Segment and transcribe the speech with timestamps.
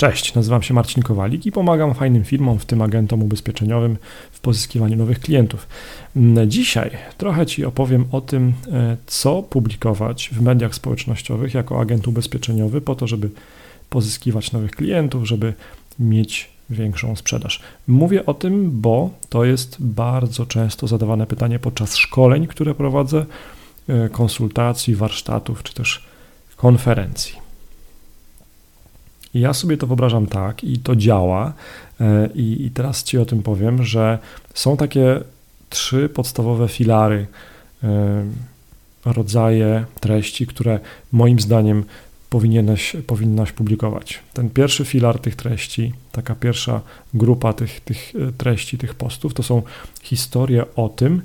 [0.00, 3.96] Cześć, nazywam się Marcin Kowalik i pomagam fajnym firmom, w tym agentom ubezpieczeniowym,
[4.32, 5.66] w pozyskiwaniu nowych klientów.
[6.16, 12.08] Mm, dzisiaj trochę Ci opowiem o tym, e, co publikować w mediach społecznościowych jako agent
[12.08, 13.30] ubezpieczeniowy, po to, żeby
[13.90, 15.54] pozyskiwać nowych klientów, żeby
[15.98, 17.60] mieć większą sprzedaż.
[17.86, 23.26] Mówię o tym, bo to jest bardzo często zadawane pytanie podczas szkoleń, które prowadzę,
[23.88, 26.04] e, konsultacji, warsztatów czy też
[26.56, 27.45] konferencji.
[29.34, 31.52] Ja sobie to wyobrażam tak i to działa.
[32.00, 34.18] E, I, I, teraz Ci o tym powiem, że
[34.54, 35.20] są takie
[35.70, 37.26] trzy podstawowe filary,
[37.84, 38.24] e,
[39.04, 40.80] rodzaje treści, które
[41.12, 41.84] moim zdaniem
[42.30, 44.18] powinieneś, powinnaś publikować.
[44.34, 46.80] Ten pierwszy filar tych treści, taka pierwsza
[47.14, 49.62] grupa tych, tych e, treści, tych postów, to są
[50.02, 51.22] historie o tym,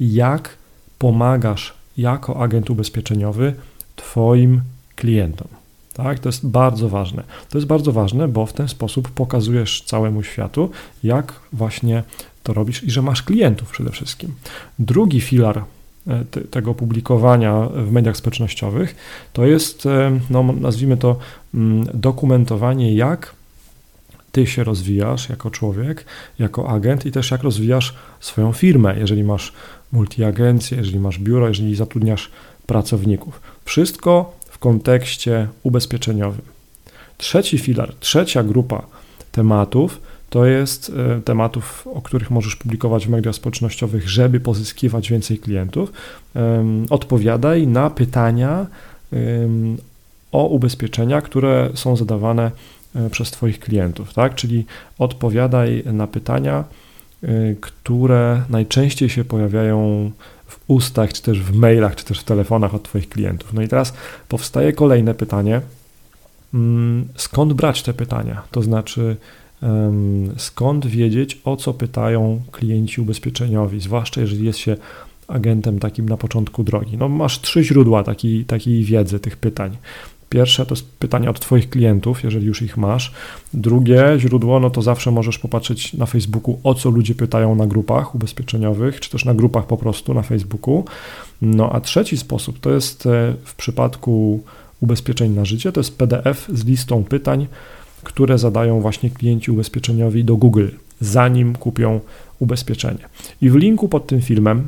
[0.00, 0.56] jak
[0.98, 3.54] pomagasz jako agent ubezpieczeniowy
[3.96, 4.60] Twoim
[4.96, 5.61] klientom.
[5.92, 7.22] Tak, to jest bardzo ważne.
[7.50, 10.70] To jest bardzo ważne, bo w ten sposób pokazujesz całemu światu,
[11.02, 12.02] jak właśnie
[12.42, 14.34] to robisz i że masz klientów przede wszystkim.
[14.78, 15.64] Drugi filar
[16.06, 18.96] e, tego publikowania w mediach społecznościowych
[19.32, 21.18] to jest, e, no, nazwijmy to,
[21.54, 23.34] mm, dokumentowanie, jak
[24.32, 26.04] ty się rozwijasz jako człowiek,
[26.38, 29.52] jako agent i też jak rozwijasz swoją firmę, jeżeli masz
[29.92, 32.30] multiagencję, jeżeli masz biuro, jeżeli zatrudniasz
[32.66, 33.40] pracowników.
[33.64, 36.42] Wszystko kontekście ubezpieczeniowym.
[37.18, 38.82] Trzeci filar, trzecia grupa
[39.32, 45.38] tematów to jest e, tematów, o których możesz publikować w mediach społecznościowych, żeby pozyskiwać więcej
[45.38, 45.92] klientów.
[46.90, 48.66] Odpowiadaj na pytania
[50.32, 52.50] o ubezpieczenia, które są zadawane
[52.96, 54.34] e, przez Twoich klientów, tak?
[54.34, 54.66] Czyli
[54.98, 56.64] odpowiadaj na pytania,
[57.22, 57.28] e,
[57.60, 60.10] które najczęściej się pojawiają
[60.52, 63.52] w ustach, czy też w mailach, czy też w telefonach od Twoich klientów.
[63.52, 63.92] No i teraz
[64.28, 65.60] powstaje kolejne pytanie,
[66.54, 68.42] mm, skąd brać te pytania?
[68.50, 69.16] To znaczy,
[70.36, 74.76] skąd wiedzieć, o co pytają klienci ubezpieczeniowi, zwłaszcza jeżeli jest się
[75.28, 76.96] agentem takim na początku drogi.
[76.96, 79.76] No, masz trzy źródła takiej, takiej wiedzy, tych pytań.
[80.32, 83.12] Pierwsze to jest pytania od Twoich klientów, jeżeli już ich masz.
[83.54, 88.14] Drugie źródło, no to zawsze możesz popatrzeć na Facebooku, o co ludzie pytają na grupach
[88.14, 90.84] ubezpieczeniowych, czy też na grupach po prostu na Facebooku.
[91.42, 94.42] No a trzeci sposób to jest e, w przypadku
[94.80, 97.46] ubezpieczeń na życie, to jest PDF z listą pytań,
[98.02, 100.68] które zadają właśnie klienci ubezpieczeniowi do Google,
[101.00, 102.00] zanim kupią
[102.38, 103.08] ubezpieczenie.
[103.40, 104.66] I w linku pod tym filmem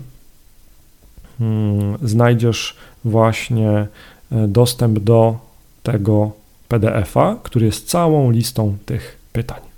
[1.39, 3.89] hmm, znajdziesz właśnie e,
[4.49, 5.44] dostęp do
[5.85, 6.33] tego
[6.69, 9.74] PDF-a, który jest całą listą tych pytań.